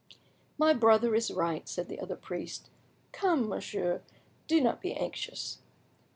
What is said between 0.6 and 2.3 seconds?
brother is right," said the other